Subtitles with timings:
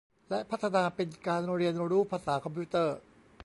[0.29, 2.97] และพัฒนาเป็นการเรียนรู้ภาษาคอมพิวเตอร์